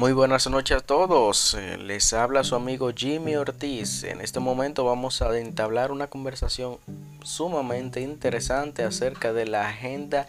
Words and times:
Muy 0.00 0.12
buenas 0.14 0.48
noches 0.48 0.78
a 0.78 0.80
todos, 0.80 1.52
eh, 1.52 1.76
les 1.76 2.14
habla 2.14 2.42
su 2.42 2.54
amigo 2.54 2.90
Jimmy 2.96 3.36
Ortiz. 3.36 4.02
En 4.04 4.22
este 4.22 4.40
momento 4.40 4.82
vamos 4.82 5.20
a 5.20 5.38
entablar 5.38 5.92
una 5.92 6.06
conversación 6.06 6.78
sumamente 7.22 8.00
interesante 8.00 8.82
acerca 8.82 9.34
de 9.34 9.44
la 9.46 9.68
Agenda 9.68 10.26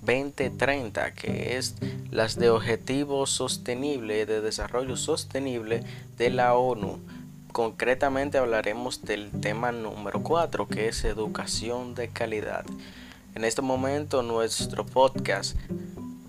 2030, 0.00 1.12
que 1.12 1.58
es 1.58 1.74
las 2.10 2.38
de 2.38 2.48
Objetivos 2.48 3.28
Sostenibles 3.28 4.26
de 4.26 4.40
Desarrollo 4.40 4.96
Sostenible 4.96 5.84
de 6.16 6.30
la 6.30 6.54
ONU. 6.54 6.98
Concretamente 7.52 8.38
hablaremos 8.38 9.04
del 9.04 9.30
tema 9.42 9.72
número 9.72 10.22
4, 10.22 10.68
que 10.68 10.88
es 10.88 11.04
educación 11.04 11.94
de 11.94 12.08
calidad. 12.08 12.64
En 13.34 13.44
este 13.44 13.60
momento 13.60 14.22
nuestro 14.22 14.86
podcast 14.86 15.54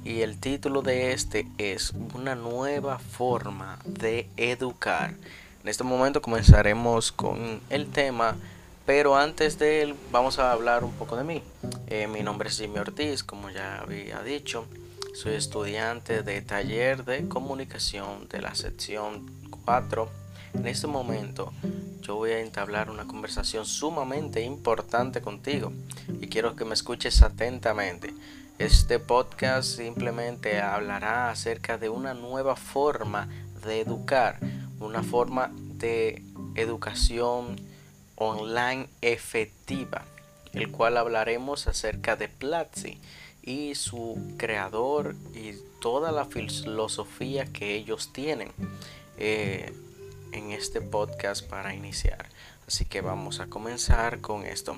y 0.03 0.21
el 0.21 0.37
título 0.37 0.81
de 0.81 1.13
este 1.13 1.47
es 1.57 1.93
Una 2.13 2.35
nueva 2.35 2.99
forma 2.99 3.79
de 3.85 4.27
educar. 4.37 5.13
En 5.61 5.69
este 5.69 5.83
momento 5.83 6.21
comenzaremos 6.21 7.11
con 7.11 7.61
el 7.69 7.87
tema, 7.87 8.35
pero 8.85 9.15
antes 9.15 9.57
de 9.59 9.81
él 9.81 9.95
vamos 10.11 10.39
a 10.39 10.51
hablar 10.51 10.83
un 10.83 10.91
poco 10.91 11.15
de 11.15 11.23
mí. 11.23 11.41
Eh, 11.87 12.07
mi 12.07 12.21
nombre 12.21 12.49
es 12.49 12.57
Jimmy 12.57 12.79
Ortiz, 12.79 13.23
como 13.23 13.49
ya 13.49 13.79
había 13.79 14.21
dicho. 14.23 14.65
Soy 15.13 15.35
estudiante 15.35 16.23
de 16.23 16.41
taller 16.41 17.05
de 17.05 17.27
comunicación 17.27 18.27
de 18.27 18.41
la 18.41 18.55
sección 18.55 19.31
4. 19.65 20.09
En 20.55 20.67
este 20.67 20.87
momento 20.87 21.53
yo 22.01 22.15
voy 22.15 22.31
a 22.31 22.41
entablar 22.41 22.89
una 22.89 23.05
conversación 23.05 23.65
sumamente 23.65 24.41
importante 24.41 25.21
contigo 25.21 25.71
y 26.19 26.27
quiero 26.27 26.55
que 26.55 26.65
me 26.65 26.73
escuches 26.73 27.21
atentamente. 27.21 28.13
Este 28.59 28.99
podcast 28.99 29.77
simplemente 29.77 30.61
hablará 30.61 31.31
acerca 31.31 31.79
de 31.79 31.89
una 31.89 32.13
nueva 32.13 32.55
forma 32.55 33.27
de 33.65 33.81
educar, 33.81 34.39
una 34.79 35.01
forma 35.01 35.51
de 35.55 36.23
educación 36.55 37.59
online 38.15 38.87
efectiva, 39.01 40.05
el 40.53 40.69
cual 40.69 40.97
hablaremos 40.97 41.67
acerca 41.67 42.15
de 42.15 42.29
Platzi 42.29 43.01
y 43.41 43.73
su 43.73 44.35
creador 44.37 45.15
y 45.33 45.53
toda 45.81 46.11
la 46.11 46.25
filosofía 46.25 47.45
que 47.45 47.73
ellos 47.73 48.13
tienen 48.13 48.51
eh, 49.17 49.73
en 50.31 50.51
este 50.51 50.79
podcast 50.79 51.47
para 51.47 51.73
iniciar. 51.73 52.29
Así 52.67 52.85
que 52.85 53.01
vamos 53.01 53.39
a 53.39 53.47
comenzar 53.47 54.21
con 54.21 54.45
esto. 54.45 54.77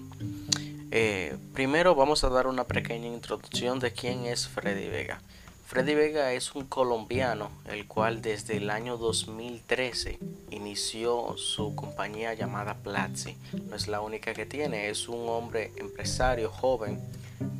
Eh, 0.97 1.35
primero 1.53 1.93
vamos 1.93 2.23
a 2.23 2.29
dar 2.29 2.47
una 2.47 2.63
pequeña 2.63 3.07
introducción 3.07 3.79
de 3.79 3.91
quién 3.91 4.23
es 4.23 4.47
Freddy 4.47 4.87
Vega. 4.87 5.19
Freddy 5.67 5.93
Vega 5.93 6.31
es 6.31 6.55
un 6.55 6.63
colombiano, 6.67 7.51
el 7.65 7.85
cual 7.85 8.21
desde 8.21 8.55
el 8.55 8.69
año 8.69 8.95
2013 8.95 10.19
inició 10.51 11.35
su 11.35 11.75
compañía 11.75 12.33
llamada 12.33 12.75
Platzi. 12.75 13.35
No 13.67 13.75
es 13.75 13.89
la 13.89 13.99
única 13.99 14.33
que 14.33 14.45
tiene, 14.45 14.87
es 14.87 15.09
un 15.09 15.27
hombre 15.27 15.73
empresario 15.75 16.49
joven 16.49 17.01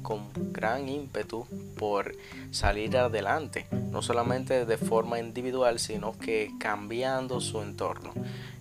con 0.01 0.29
gran 0.53 0.87
ímpetu 0.87 1.45
por 1.77 2.15
salir 2.51 2.95
adelante, 2.95 3.67
no 3.91 4.01
solamente 4.01 4.65
de 4.65 4.77
forma 4.77 5.19
individual, 5.19 5.79
sino 5.79 6.17
que 6.17 6.51
cambiando 6.57 7.41
su 7.41 7.61
entorno. 7.61 8.13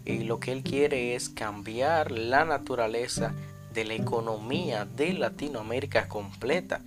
Y 0.04 0.24
lo 0.24 0.40
que 0.40 0.50
él 0.50 0.64
quiere 0.64 1.14
es 1.14 1.28
cambiar 1.28 2.10
la 2.10 2.44
naturaleza 2.44 3.34
de 3.74 3.84
la 3.84 3.94
economía 3.94 4.84
de 4.84 5.12
Latinoamérica 5.12 6.08
completa. 6.08 6.80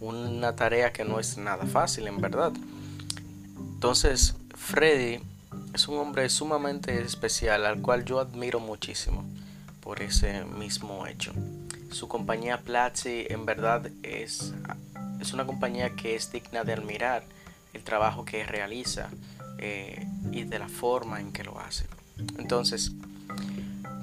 Una 0.00 0.54
tarea 0.54 0.92
que 0.92 1.04
no 1.04 1.18
es 1.18 1.36
nada 1.36 1.66
fácil, 1.66 2.06
en 2.06 2.20
verdad. 2.20 2.52
Entonces, 3.74 4.36
Freddy 4.54 5.20
es 5.74 5.88
un 5.88 5.98
hombre 5.98 6.28
sumamente 6.28 7.02
especial 7.02 7.66
al 7.66 7.80
cual 7.80 8.04
yo 8.04 8.20
admiro 8.20 8.60
muchísimo 8.60 9.24
por 9.80 10.02
ese 10.02 10.44
mismo 10.44 11.06
hecho. 11.06 11.32
Su 11.90 12.08
compañía 12.08 12.60
Platzi 12.60 13.26
en 13.28 13.46
verdad 13.46 13.90
es, 14.02 14.52
es 15.20 15.32
una 15.32 15.46
compañía 15.46 15.90
que 15.96 16.14
es 16.14 16.30
digna 16.30 16.64
de 16.64 16.74
admirar 16.74 17.24
el 17.72 17.82
trabajo 17.82 18.24
que 18.24 18.44
realiza 18.44 19.08
eh, 19.58 20.06
y 20.32 20.44
de 20.44 20.58
la 20.58 20.68
forma 20.68 21.20
en 21.20 21.32
que 21.32 21.44
lo 21.44 21.58
hace. 21.58 21.86
Entonces, 22.38 22.92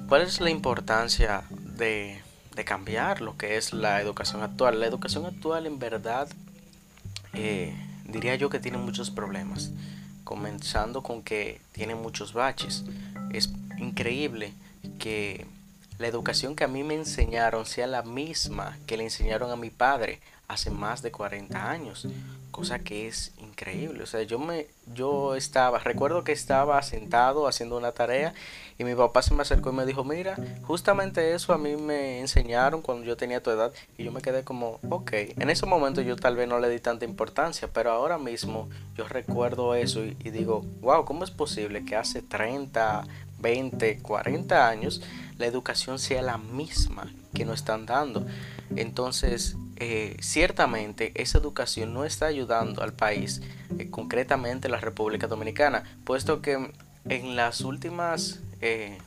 ¿cuál 0.08 0.22
es 0.22 0.40
la 0.40 0.50
importancia 0.50 1.44
de, 1.50 2.20
de 2.56 2.64
cambiar 2.64 3.20
lo 3.20 3.36
que 3.36 3.56
es 3.56 3.72
la 3.72 4.00
educación 4.00 4.42
actual. 4.42 4.80
La 4.80 4.86
educación 4.86 5.26
actual 5.26 5.66
en 5.66 5.78
verdad 5.78 6.28
eh, 7.34 7.76
diría 8.04 8.34
yo 8.34 8.50
que 8.50 8.58
tiene 8.58 8.78
muchos 8.78 9.10
problemas, 9.10 9.70
comenzando 10.24 11.02
con 11.02 11.22
que 11.22 11.60
tiene 11.72 11.94
muchos 11.94 12.32
baches. 12.32 12.84
Es 13.30 13.52
increíble 13.78 14.54
que 14.98 15.46
la 15.98 16.06
educación 16.06 16.54
que 16.56 16.64
a 16.64 16.68
mí 16.68 16.82
me 16.84 16.94
enseñaron 16.94 17.66
sea 17.66 17.86
la 17.86 18.02
misma 18.02 18.78
que 18.86 18.96
le 18.96 19.04
enseñaron 19.04 19.50
a 19.50 19.56
mi 19.56 19.70
padre 19.70 20.20
hace 20.48 20.70
más 20.70 21.02
de 21.02 21.10
40 21.10 21.70
años, 21.70 22.06
cosa 22.52 22.78
que 22.78 23.08
es 23.08 23.32
increíble. 23.38 24.04
O 24.04 24.06
sea, 24.06 24.22
yo 24.22 24.38
me 24.38 24.68
yo 24.94 25.34
estaba, 25.34 25.80
recuerdo 25.80 26.22
que 26.22 26.30
estaba 26.30 26.80
sentado 26.82 27.48
haciendo 27.48 27.76
una 27.76 27.90
tarea 27.90 28.32
y 28.78 28.84
mi 28.84 28.94
papá 28.94 29.22
se 29.22 29.34
me 29.34 29.42
acercó 29.42 29.70
y 29.70 29.74
me 29.74 29.84
dijo, 29.84 30.04
"Mira, 30.04 30.36
justamente 30.62 31.34
eso 31.34 31.52
a 31.52 31.58
mí 31.58 31.76
me 31.76 32.20
enseñaron 32.20 32.82
cuando 32.82 33.04
yo 33.04 33.16
tenía 33.16 33.42
tu 33.42 33.50
edad." 33.50 33.72
Y 33.98 34.04
yo 34.04 34.12
me 34.12 34.22
quedé 34.22 34.44
como, 34.44 34.78
ok, 34.88 35.12
en 35.12 35.50
ese 35.50 35.66
momento 35.66 36.00
yo 36.02 36.14
tal 36.14 36.36
vez 36.36 36.46
no 36.46 36.60
le 36.60 36.68
di 36.68 36.78
tanta 36.78 37.04
importancia, 37.04 37.68
pero 37.72 37.90
ahora 37.90 38.16
mismo 38.16 38.68
yo 38.96 39.08
recuerdo 39.08 39.74
eso 39.74 40.04
y, 40.04 40.16
y 40.22 40.30
digo, 40.30 40.64
"Wow, 40.80 41.04
¿cómo 41.04 41.24
es 41.24 41.32
posible 41.32 41.84
que 41.84 41.96
hace 41.96 42.22
30, 42.22 43.04
20, 43.40 43.98
40 43.98 44.68
años 44.68 45.02
la 45.38 45.46
educación 45.46 45.98
sea 45.98 46.22
la 46.22 46.38
misma 46.38 47.12
que 47.34 47.44
nos 47.44 47.56
están 47.56 47.86
dando?" 47.86 48.26
Entonces, 48.74 49.56
eh, 49.76 50.16
ciertamente 50.20 51.12
esa 51.14 51.38
educación 51.38 51.94
no 51.94 52.04
está 52.04 52.26
ayudando 52.26 52.82
al 52.82 52.94
país, 52.94 53.42
eh, 53.78 53.90
concretamente 53.90 54.68
la 54.68 54.80
República 54.80 55.26
Dominicana, 55.26 55.84
puesto 56.04 56.42
que 56.42 56.72
en 57.08 57.36
las 57.36 57.60
últimas, 57.60 58.40
eh, 58.60 58.98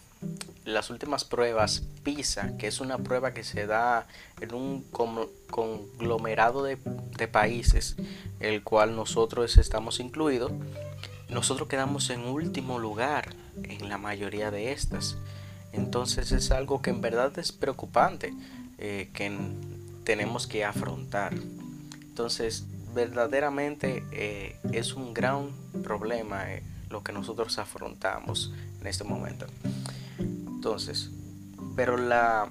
las 0.63 0.89
últimas 0.89 1.25
pruebas 1.25 1.84
PISA, 2.03 2.56
que 2.57 2.68
es 2.68 2.79
una 2.79 2.97
prueba 2.97 3.34
que 3.34 3.44
se 3.44 3.66
da 3.66 4.07
en 4.39 4.53
un 4.53 4.84
conglomerado 5.50 6.63
de, 6.63 6.78
de 7.18 7.28
países, 7.28 7.97
el 8.39 8.63
cual 8.63 8.95
nosotros 8.95 9.57
estamos 9.57 10.00
incluidos, 10.00 10.51
nosotros 11.29 11.68
quedamos 11.68 12.09
en 12.09 12.22
último 12.22 12.79
lugar 12.79 13.34
en 13.63 13.89
la 13.89 13.97
mayoría 13.97 14.51
de 14.51 14.71
estas. 14.71 15.17
Entonces 15.71 16.31
es 16.31 16.51
algo 16.51 16.81
que 16.81 16.89
en 16.89 17.01
verdad 17.01 17.37
es 17.37 17.51
preocupante, 17.51 18.33
que 18.77 19.25
en, 19.25 20.03
tenemos 20.03 20.47
que 20.47 20.65
afrontar. 20.65 21.33
Entonces, 22.01 22.65
verdaderamente 22.93 24.03
eh, 24.11 24.55
es 24.71 24.93
un 24.95 25.13
gran 25.13 25.51
problema 25.83 26.51
eh, 26.51 26.63
lo 26.89 27.03
que 27.03 27.13
nosotros 27.13 27.59
afrontamos 27.59 28.51
en 28.81 28.87
este 28.87 29.03
momento. 29.03 29.45
Entonces, 30.17 31.11
pero 31.75 31.97
la, 31.97 32.49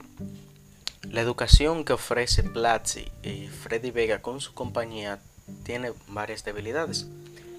la 1.03 1.21
educación 1.21 1.85
que 1.85 1.93
ofrece 1.93 2.45
Platzi 2.45 3.09
y 3.23 3.49
Freddy 3.49 3.91
Vega 3.91 4.23
con 4.23 4.41
su 4.41 4.55
compañía 4.55 5.21
tiene 5.65 5.93
varias 6.09 6.45
debilidades. 6.45 7.09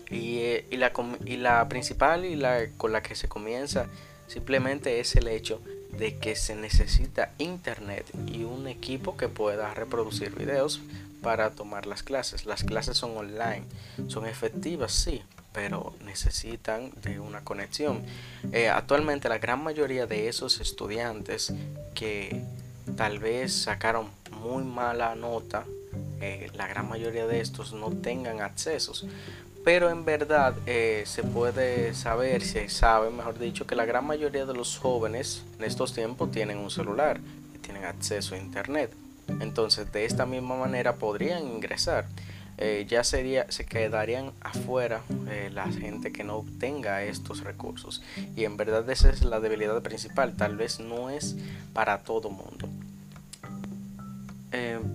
Y, 0.09 0.39
eh, 0.39 0.65
y 0.69 1.37
la 1.37 1.69
principal 1.69 2.25
y 2.25 2.35
la 2.35 2.67
con 2.77 2.91
la 2.91 3.03
que 3.03 3.15
se 3.15 3.27
comienza 3.27 3.87
simplemente 4.27 4.99
es 4.99 5.15
el 5.15 5.27
hecho 5.27 5.61
de 5.97 6.17
que 6.17 6.35
se 6.35 6.55
necesita 6.55 7.33
internet 7.37 8.05
y 8.27 8.43
un 8.43 8.67
equipo 8.67 9.17
que 9.17 9.27
pueda 9.27 9.73
reproducir 9.73 10.35
videos 10.35 10.81
para 11.21 11.51
tomar 11.51 11.85
las 11.85 12.03
clases. 12.03 12.45
Las 12.45 12.63
clases 12.63 12.97
son 12.97 13.17
online, 13.17 13.63
son 14.07 14.25
efectivas, 14.25 14.91
sí, 14.93 15.21
pero 15.51 15.93
necesitan 16.05 16.91
de 17.01 17.19
una 17.19 17.43
conexión. 17.43 18.03
Eh, 18.51 18.69
actualmente 18.69 19.29
la 19.29 19.39
gran 19.39 19.63
mayoría 19.63 20.05
de 20.05 20.27
esos 20.29 20.61
estudiantes 20.61 21.53
que 21.95 22.43
tal 22.95 23.19
vez 23.19 23.53
sacaron 23.53 24.07
muy 24.31 24.63
mala 24.63 25.15
nota, 25.15 25.65
eh, 26.21 26.49
la 26.53 26.67
gran 26.67 26.87
mayoría 26.87 27.25
de 27.27 27.41
estos 27.41 27.73
no 27.73 27.91
tengan 27.91 28.41
accesos 28.41 29.05
pero 29.71 29.91
en 29.91 30.03
verdad 30.03 30.55
eh, 30.65 31.03
se 31.05 31.21
puede 31.21 31.93
saber, 31.93 32.41
se 32.41 32.69
sabe, 32.69 33.11
mejor 33.11 33.37
dicho, 33.37 33.67
que 33.67 33.75
la 33.75 33.85
gran 33.85 34.03
mayoría 34.03 34.47
de 34.47 34.55
los 34.55 34.79
jóvenes 34.79 35.43
en 35.59 35.65
estos 35.65 35.93
tiempos 35.93 36.31
tienen 36.31 36.57
un 36.57 36.71
celular 36.71 37.19
y 37.53 37.59
tienen 37.59 37.83
acceso 37.85 38.33
a 38.33 38.39
internet. 38.39 38.91
Entonces, 39.39 39.91
de 39.91 40.05
esta 40.05 40.25
misma 40.25 40.55
manera 40.55 40.95
podrían 40.95 41.45
ingresar. 41.45 42.07
Eh, 42.57 42.87
ya 42.89 43.03
sería, 43.03 43.45
se 43.51 43.67
quedarían 43.67 44.31
afuera 44.41 45.03
eh, 45.29 45.51
la 45.53 45.67
gente 45.71 46.11
que 46.11 46.23
no 46.23 46.43
tenga 46.59 47.03
estos 47.03 47.43
recursos. 47.43 48.01
Y 48.35 48.45
en 48.45 48.57
verdad 48.57 48.89
esa 48.89 49.11
es 49.11 49.21
la 49.21 49.39
debilidad 49.39 49.79
principal. 49.83 50.35
Tal 50.35 50.57
vez 50.57 50.79
no 50.79 51.11
es 51.11 51.35
para 51.73 51.99
todo 51.99 52.31
mundo. 52.31 52.67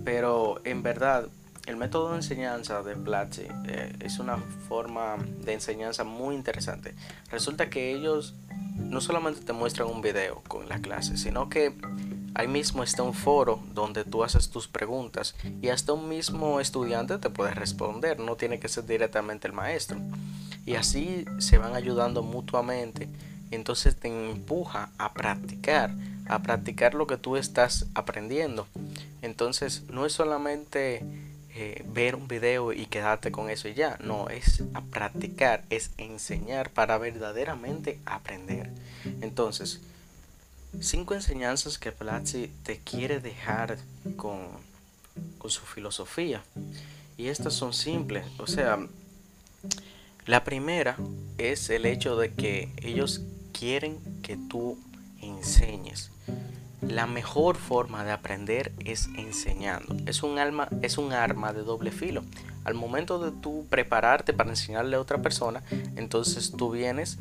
pero 0.03 0.59
en 0.65 0.83
verdad 0.83 1.29
el 1.65 1.77
método 1.77 2.11
de 2.11 2.17
enseñanza 2.17 2.83
de 2.83 2.95
Platzi 2.95 3.47
eh, 3.67 3.95
es 3.99 4.19
una 4.19 4.37
forma 4.67 5.17
de 5.17 5.53
enseñanza 5.53 6.03
muy 6.03 6.35
interesante. 6.35 6.95
Resulta 7.31 7.69
que 7.69 7.91
ellos 7.91 8.35
no 8.75 9.01
solamente 9.01 9.41
te 9.41 9.53
muestran 9.53 9.87
un 9.87 10.01
video 10.01 10.43
con 10.47 10.69
la 10.69 10.79
clase, 10.79 11.17
sino 11.17 11.49
que 11.49 11.73
ahí 12.35 12.47
mismo 12.47 12.83
está 12.83 13.03
un 13.03 13.13
foro 13.13 13.63
donde 13.73 14.03
tú 14.03 14.23
haces 14.23 14.49
tus 14.49 14.67
preguntas 14.67 15.35
y 15.61 15.69
hasta 15.69 15.93
un 15.93 16.09
mismo 16.09 16.59
estudiante 16.59 17.17
te 17.17 17.29
puede 17.29 17.53
responder, 17.53 18.19
no 18.19 18.35
tiene 18.35 18.59
que 18.59 18.67
ser 18.67 18.85
directamente 18.85 19.47
el 19.47 19.53
maestro. 19.53 19.99
Y 20.65 20.75
así 20.75 21.25
se 21.37 21.57
van 21.57 21.75
ayudando 21.75 22.23
mutuamente. 22.23 23.07
Entonces 23.51 23.95
te 23.95 24.07
empuja 24.07 24.89
a 24.97 25.13
practicar, 25.13 25.91
a 26.27 26.41
practicar 26.41 26.95
lo 26.95 27.07
que 27.07 27.17
tú 27.17 27.37
estás 27.37 27.85
aprendiendo. 27.93 28.67
Entonces 29.21 29.83
no 29.89 30.05
es 30.05 30.13
solamente 30.13 31.05
eh, 31.57 31.85
ver 31.87 32.15
un 32.15 32.27
video 32.27 32.73
y 32.73 32.85
quedarte 32.85 33.31
con 33.31 33.49
eso 33.49 33.69
y 33.69 33.75
ya. 33.75 33.97
No, 34.03 34.27
es 34.27 34.61
a 34.73 34.81
practicar, 34.81 35.63
es 35.69 35.91
enseñar 35.97 36.69
para 36.69 36.97
verdaderamente 36.97 37.97
aprender. 38.05 38.69
Entonces, 39.21 39.79
cinco 40.81 41.13
enseñanzas 41.13 41.77
que 41.77 41.93
Platzi 41.93 42.51
te 42.63 42.79
quiere 42.79 43.21
dejar 43.21 43.77
con, 44.17 44.41
con 45.37 45.49
su 45.49 45.61
filosofía. 45.61 46.43
Y 47.17 47.27
estas 47.27 47.53
son 47.53 47.73
simples. 47.73 48.25
O 48.37 48.47
sea, 48.47 48.77
la 50.25 50.43
primera 50.43 50.97
es 51.37 51.69
el 51.69 51.85
hecho 51.85 52.17
de 52.17 52.33
que 52.33 52.69
ellos 52.81 53.21
quieren 53.53 53.99
que 54.21 54.35
tú 54.35 54.77
enseñes. 55.21 56.11
La 56.87 57.07
mejor 57.07 57.57
forma 57.57 58.03
de 58.03 58.11
aprender 58.11 58.71
es 58.79 59.09
enseñando. 59.17 59.95
Es 60.05 60.23
un, 60.23 60.39
alma, 60.39 60.69
es 60.81 60.97
un 60.97 61.13
arma 61.13 61.51
de 61.51 61.63
doble 61.63 61.91
filo. 61.91 62.23
Al 62.63 62.73
momento 62.73 63.19
de 63.19 63.31
tú 63.31 63.65
prepararte 63.69 64.33
para 64.33 64.49
enseñarle 64.49 64.95
a 64.95 65.01
otra 65.01 65.21
persona, 65.21 65.63
entonces 65.95 66.51
tú 66.51 66.71
vienes 66.71 67.17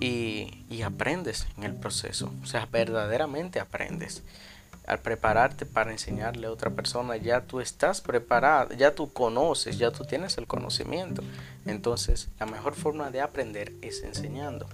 y, 0.00 0.64
y 0.68 0.82
aprendes 0.82 1.46
en 1.56 1.64
el 1.64 1.74
proceso. 1.74 2.32
O 2.42 2.46
sea, 2.46 2.66
verdaderamente 2.66 3.60
aprendes. 3.60 4.22
Al 4.86 4.98
prepararte 4.98 5.66
para 5.66 5.92
enseñarle 5.92 6.48
a 6.48 6.50
otra 6.50 6.70
persona, 6.70 7.16
ya 7.16 7.42
tú 7.42 7.60
estás 7.60 8.00
preparado, 8.00 8.74
ya 8.74 8.94
tú 8.94 9.12
conoces, 9.12 9.78
ya 9.78 9.92
tú 9.92 10.04
tienes 10.04 10.36
el 10.36 10.46
conocimiento. 10.46 11.22
Entonces, 11.64 12.28
la 12.40 12.46
mejor 12.46 12.74
forma 12.74 13.10
de 13.10 13.20
aprender 13.20 13.72
es 13.82 14.02
enseñando. 14.02 14.66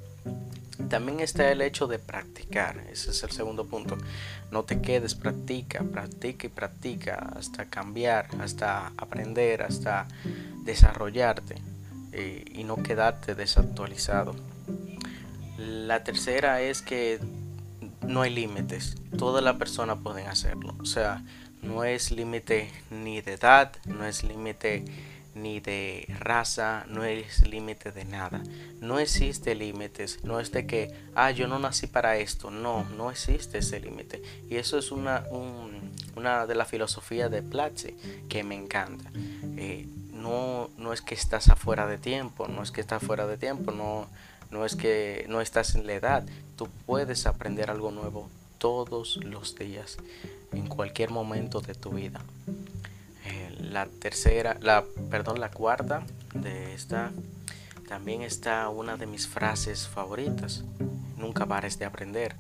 También 0.88 1.20
está 1.20 1.50
el 1.50 1.62
hecho 1.62 1.86
de 1.86 1.98
practicar, 1.98 2.78
ese 2.90 3.10
es 3.10 3.22
el 3.22 3.30
segundo 3.30 3.66
punto. 3.66 3.98
No 4.50 4.64
te 4.64 4.80
quedes, 4.80 5.14
practica, 5.14 5.82
practica 5.82 6.46
y 6.46 6.50
practica 6.50 7.32
hasta 7.36 7.66
cambiar, 7.66 8.28
hasta 8.40 8.92
aprender, 8.96 9.62
hasta 9.62 10.06
desarrollarte 10.64 11.56
eh, 12.12 12.44
y 12.54 12.64
no 12.64 12.82
quedarte 12.82 13.34
desactualizado. 13.34 14.34
La 15.58 16.04
tercera 16.04 16.60
es 16.60 16.82
que 16.82 17.18
no 18.06 18.22
hay 18.22 18.34
límites, 18.34 18.96
todas 19.18 19.42
las 19.42 19.56
personas 19.56 19.98
pueden 20.02 20.26
hacerlo, 20.28 20.76
o 20.78 20.84
sea, 20.84 21.24
no 21.62 21.84
es 21.84 22.12
límite 22.12 22.70
ni 22.90 23.20
de 23.20 23.32
edad, 23.32 23.72
no 23.86 24.06
es 24.06 24.22
límite 24.22 24.84
ni 25.36 25.60
de 25.60 26.06
raza, 26.18 26.86
no 26.88 27.04
es 27.04 27.46
límite 27.46 27.92
de 27.92 28.04
nada. 28.04 28.42
No 28.80 28.98
existe 28.98 29.54
límites, 29.54 30.24
no 30.24 30.40
es 30.40 30.50
de 30.50 30.66
que, 30.66 30.92
ah, 31.14 31.30
yo 31.30 31.46
no 31.46 31.58
nací 31.58 31.86
para 31.86 32.16
esto. 32.16 32.50
No, 32.50 32.84
no 32.96 33.10
existe 33.10 33.58
ese 33.58 33.78
límite. 33.78 34.22
Y 34.48 34.56
eso 34.56 34.78
es 34.78 34.90
una, 34.90 35.24
una 36.16 36.46
de 36.46 36.54
las 36.54 36.68
filosofías 36.68 37.30
de 37.30 37.42
Platzi 37.42 37.94
que 38.28 38.42
me 38.42 38.54
encanta. 38.54 39.10
Eh, 39.56 39.86
no, 40.12 40.70
no 40.78 40.92
es 40.92 41.02
que 41.02 41.14
estás 41.14 41.48
afuera 41.48 41.86
de 41.86 41.98
tiempo, 41.98 42.48
no 42.48 42.62
es 42.62 42.70
que 42.70 42.80
estás 42.80 43.02
fuera 43.02 43.26
de 43.26 43.36
tiempo, 43.36 43.70
no, 43.70 44.08
no 44.50 44.64
es 44.64 44.74
que 44.74 45.26
no 45.28 45.40
estás 45.40 45.74
en 45.74 45.86
la 45.86 45.92
edad. 45.92 46.24
Tú 46.56 46.68
puedes 46.86 47.26
aprender 47.26 47.70
algo 47.70 47.90
nuevo 47.90 48.30
todos 48.58 49.18
los 49.18 49.54
días, 49.54 49.98
en 50.52 50.66
cualquier 50.66 51.10
momento 51.10 51.60
de 51.60 51.74
tu 51.74 51.90
vida 51.90 52.24
la 53.70 53.86
tercera, 53.86 54.56
la, 54.60 54.84
perdón, 55.10 55.40
la 55.40 55.50
cuarta 55.50 56.02
de 56.34 56.74
esta 56.74 57.12
también 57.88 58.22
está 58.22 58.68
una 58.68 58.96
de 58.96 59.06
mis 59.06 59.28
frases 59.28 59.86
favoritas. 59.86 60.64
Nunca 61.16 61.46
pares 61.46 61.78
de 61.78 61.84
aprender. 61.84 62.34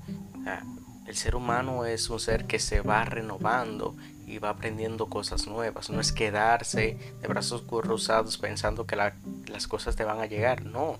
El 1.06 1.16
ser 1.16 1.36
humano 1.36 1.84
es 1.84 2.10
un 2.10 2.18
ser 2.18 2.46
que 2.46 2.58
se 2.58 2.80
va 2.80 3.04
renovando 3.04 3.94
y 4.26 4.38
va 4.38 4.50
aprendiendo 4.50 5.06
cosas 5.06 5.46
nuevas. 5.46 5.88
No 5.88 6.00
es 6.00 6.12
quedarse 6.12 6.98
de 7.20 7.28
brazos 7.28 7.62
cruzados 7.62 8.38
pensando 8.38 8.86
que 8.86 8.96
las 8.96 9.66
cosas 9.68 9.94
te 9.94 10.04
van 10.04 10.20
a 10.20 10.26
llegar. 10.26 10.64
No, 10.64 10.98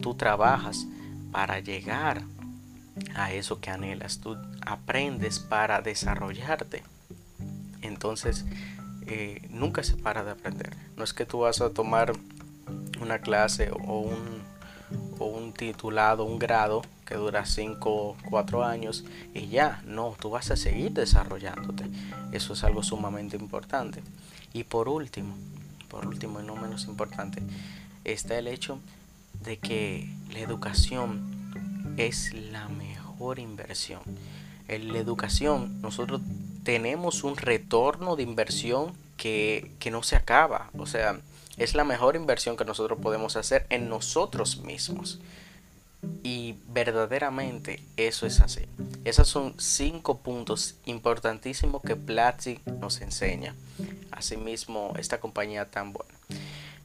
tú 0.00 0.14
trabajas 0.14 0.86
para 1.30 1.60
llegar 1.60 2.22
a 3.14 3.32
eso 3.32 3.60
que 3.60 3.70
anhelas. 3.70 4.18
Tú 4.18 4.36
aprendes 4.66 5.38
para 5.38 5.82
desarrollarte. 5.82 6.82
Entonces, 7.80 8.44
eh, 9.06 9.46
nunca 9.50 9.82
se 9.82 9.96
para 9.96 10.24
de 10.24 10.30
aprender. 10.30 10.76
No 10.96 11.04
es 11.04 11.12
que 11.12 11.26
tú 11.26 11.40
vas 11.40 11.60
a 11.60 11.70
tomar 11.70 12.12
una 13.00 13.18
clase 13.18 13.70
o 13.70 14.00
un, 14.00 14.42
o 15.18 15.26
un 15.26 15.52
titulado, 15.52 16.24
un 16.24 16.38
grado 16.38 16.82
que 17.06 17.14
dura 17.14 17.44
5 17.44 17.90
o 17.90 18.16
4 18.30 18.64
años 18.64 19.04
y 19.34 19.48
ya, 19.48 19.82
no, 19.84 20.16
tú 20.18 20.30
vas 20.30 20.50
a 20.50 20.56
seguir 20.56 20.92
desarrollándote. 20.92 21.84
Eso 22.32 22.52
es 22.54 22.64
algo 22.64 22.82
sumamente 22.82 23.36
importante. 23.36 24.02
Y 24.52 24.64
por 24.64 24.88
último, 24.88 25.36
por 25.88 26.06
último 26.06 26.40
y 26.40 26.44
no 26.44 26.56
menos 26.56 26.86
importante, 26.86 27.42
está 28.04 28.38
el 28.38 28.48
hecho 28.48 28.78
de 29.44 29.58
que 29.58 30.08
la 30.32 30.38
educación 30.38 31.42
es 31.96 32.32
la 32.32 32.68
mejor 32.68 33.38
inversión. 33.38 34.00
En 34.68 34.92
la 34.92 34.98
educación 34.98 35.80
nosotros 35.82 36.20
tenemos 36.64 37.24
un 37.24 37.36
retorno 37.36 38.16
de 38.16 38.22
inversión 38.22 38.94
que, 39.16 39.70
no 39.90 40.02
se 40.02 40.16
acaba. 40.16 40.70
O 40.76 40.86
sea, 40.86 41.20
es 41.56 41.74
la 41.74 41.84
mejor 41.84 42.16
inversión 42.16 42.56
que 42.56 42.64
nosotros 42.64 42.98
podemos 43.00 43.36
hacer 43.36 43.66
en 43.70 43.88
nosotros 43.88 44.58
mismos. 44.58 45.20
Y 46.24 46.56
verdaderamente 46.68 47.82
eso 47.96 48.26
es 48.26 48.40
así. 48.40 48.62
Esos 49.04 49.28
son 49.28 49.54
cinco 49.58 50.18
puntos 50.18 50.74
importantísimos 50.84 51.82
que 51.82 51.94
Platzi 51.94 52.60
nos 52.80 53.00
enseña. 53.00 53.54
Asimismo, 54.10 54.94
esta 54.98 55.20
compañía 55.20 55.70
tan 55.70 55.92
buena. 55.92 56.12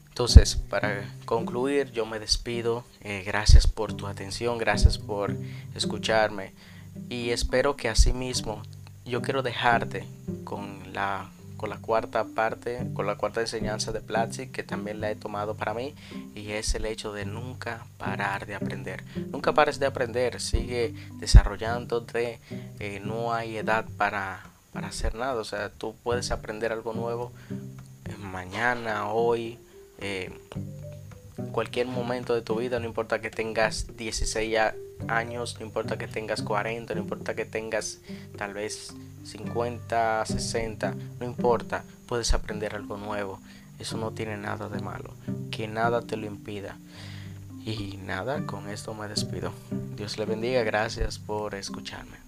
Entonces, 0.08 0.56
para 0.56 1.12
concluir, 1.24 1.90
yo 1.92 2.06
me 2.06 2.18
despido. 2.18 2.84
Eh, 3.00 3.22
gracias 3.24 3.66
por 3.66 3.92
tu 3.92 4.06
atención, 4.06 4.58
gracias 4.58 4.98
por 4.98 5.36
escucharme. 5.74 6.52
Y 7.08 7.30
espero 7.30 7.76
que 7.76 7.88
asimismo 7.88 8.62
yo 9.08 9.22
quiero 9.22 9.42
dejarte 9.42 10.04
con 10.44 10.92
la, 10.92 11.30
con 11.56 11.70
la 11.70 11.78
cuarta 11.78 12.24
parte, 12.24 12.86
con 12.94 13.06
la 13.06 13.16
cuarta 13.16 13.40
enseñanza 13.40 13.92
de 13.92 14.00
Platzi 14.00 14.48
que 14.48 14.62
también 14.62 15.00
la 15.00 15.10
he 15.10 15.16
tomado 15.16 15.56
para 15.56 15.74
mí 15.74 15.94
y 16.34 16.52
es 16.52 16.74
el 16.74 16.86
hecho 16.86 17.12
de 17.12 17.24
nunca 17.24 17.86
parar 17.96 18.46
de 18.46 18.54
aprender. 18.54 19.04
Nunca 19.30 19.52
pares 19.52 19.78
de 19.78 19.86
aprender, 19.86 20.40
sigue 20.40 20.94
desarrollándote, 21.14 22.40
eh, 22.78 23.00
no 23.04 23.32
hay 23.32 23.56
edad 23.56 23.86
para, 23.96 24.46
para 24.72 24.88
hacer 24.88 25.14
nada, 25.14 25.40
o 25.40 25.44
sea, 25.44 25.70
tú 25.70 25.94
puedes 26.02 26.30
aprender 26.30 26.72
algo 26.72 26.92
nuevo 26.92 27.32
eh, 27.50 28.16
mañana, 28.18 29.10
hoy. 29.10 29.58
Eh, 30.00 30.30
cualquier 31.52 31.86
momento 31.86 32.34
de 32.34 32.42
tu 32.42 32.56
vida, 32.56 32.78
no 32.78 32.86
importa 32.86 33.20
que 33.20 33.30
tengas 33.30 33.96
16 33.96 34.58
años, 35.06 35.56
no 35.58 35.66
importa 35.66 35.96
que 35.96 36.08
tengas 36.08 36.42
40, 36.42 36.94
no 36.94 37.00
importa 37.00 37.34
que 37.34 37.44
tengas 37.44 38.00
tal 38.36 38.54
vez 38.54 38.94
50, 39.24 40.24
60, 40.26 40.94
no 41.20 41.26
importa, 41.26 41.84
puedes 42.06 42.34
aprender 42.34 42.74
algo 42.74 42.96
nuevo. 42.96 43.40
Eso 43.78 43.96
no 43.96 44.10
tiene 44.10 44.36
nada 44.36 44.68
de 44.68 44.80
malo, 44.80 45.14
que 45.50 45.68
nada 45.68 46.02
te 46.02 46.16
lo 46.16 46.26
impida. 46.26 46.76
Y 47.64 47.98
nada, 47.98 48.44
con 48.46 48.68
esto 48.68 48.94
me 48.94 49.08
despido. 49.08 49.52
Dios 49.96 50.18
le 50.18 50.24
bendiga, 50.24 50.62
gracias 50.62 51.18
por 51.18 51.54
escucharme. 51.54 52.27